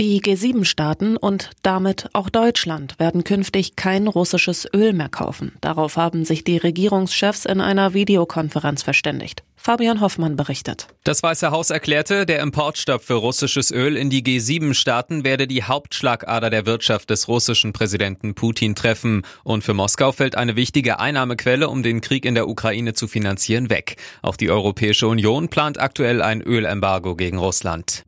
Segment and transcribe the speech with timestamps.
[0.00, 5.56] Die G7-Staaten und damit auch Deutschland werden künftig kein russisches Öl mehr kaufen.
[5.60, 9.42] Darauf haben sich die Regierungschefs in einer Videokonferenz verständigt.
[9.56, 10.86] Fabian Hoffmann berichtet.
[11.02, 16.48] Das Weiße Haus erklärte, der Importstopp für russisches Öl in die G7-Staaten werde die Hauptschlagader
[16.48, 19.22] der Wirtschaft des russischen Präsidenten Putin treffen.
[19.42, 23.68] Und für Moskau fällt eine wichtige Einnahmequelle, um den Krieg in der Ukraine zu finanzieren,
[23.68, 23.96] weg.
[24.22, 28.04] Auch die Europäische Union plant aktuell ein Ölembargo gegen Russland.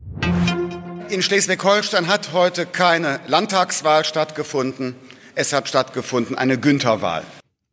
[1.11, 4.95] In Schleswig-Holstein hat heute keine Landtagswahl stattgefunden.
[5.35, 7.23] Es hat stattgefunden eine Güntherwahl.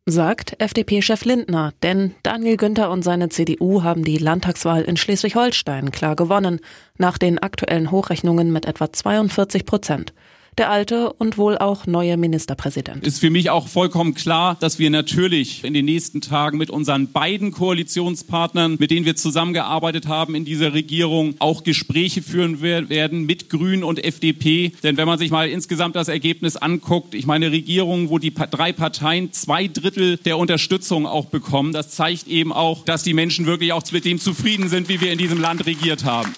[0.05, 6.17] Sagt FDP-Chef Lindner, denn Daniel Günther und seine CDU haben die Landtagswahl in Schleswig-Holstein klar
[6.17, 6.59] gewonnen,
[6.97, 10.13] nach den aktuellen Hochrechnungen mit etwa 42 Prozent
[10.59, 13.07] der alte und wohl auch neue Ministerpräsident.
[13.07, 17.11] Ist für mich auch vollkommen klar, dass wir natürlich in den nächsten Tagen mit unseren
[17.11, 23.49] beiden Koalitionspartnern, mit denen wir zusammengearbeitet haben in dieser Regierung, auch Gespräche führen werden mit
[23.49, 24.73] Grünen und FDP.
[24.83, 28.73] Denn wenn man sich mal insgesamt das Ergebnis anguckt, ich meine Regierung, wo die drei
[28.73, 33.73] Parteien zwei Drittel der Unterstützung auch bekommen, das zeigt eben auch, dass die Menschen wirklich
[33.73, 36.35] auch mit dem zufrieden sind, wie wir in diesem Land regiert haben.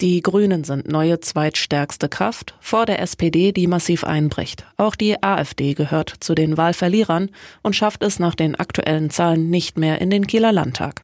[0.00, 4.64] Die Grünen sind neue zweitstärkste Kraft vor der SPD, die massiv einbricht.
[4.78, 7.28] Auch die AfD gehört zu den Wahlverlierern
[7.62, 11.02] und schafft es nach den aktuellen Zahlen nicht mehr in den Kieler Landtag.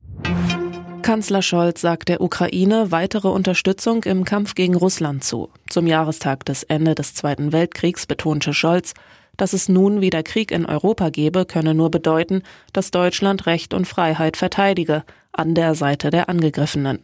[1.02, 5.50] Kanzler Scholz sagt der Ukraine weitere Unterstützung im Kampf gegen Russland zu.
[5.68, 8.94] Zum Jahrestag des Ende des Zweiten Weltkriegs betonte Scholz,
[9.36, 13.86] dass es nun wieder Krieg in Europa gebe, könne nur bedeuten, dass Deutschland Recht und
[13.86, 17.00] Freiheit verteidige, an der Seite der Angegriffenen.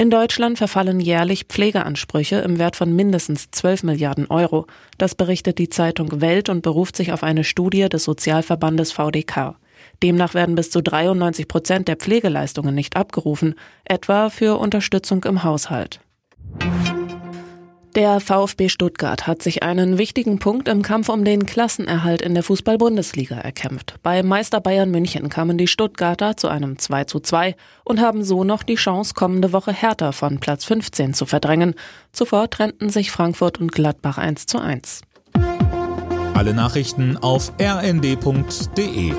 [0.00, 4.68] In Deutschland verfallen jährlich Pflegeansprüche im Wert von mindestens 12 Milliarden Euro.
[4.96, 9.56] Das berichtet die Zeitung Welt und beruft sich auf eine Studie des Sozialverbandes VDK.
[10.00, 15.98] Demnach werden bis zu 93 Prozent der Pflegeleistungen nicht abgerufen, etwa für Unterstützung im Haushalt.
[17.94, 22.42] Der VfB Stuttgart hat sich einen wichtigen Punkt im Kampf um den Klassenerhalt in der
[22.42, 23.94] Fußball-Bundesliga erkämpft.
[24.02, 28.44] Bei Meister Bayern München kamen die Stuttgarter zu einem 2 zu 2 und haben so
[28.44, 31.74] noch die Chance, kommende Woche Hertha von Platz 15 zu verdrängen.
[32.12, 35.00] Zuvor trennten sich Frankfurt und Gladbach 1 zu 1.
[36.34, 39.12] Alle Nachrichten auf rnd.de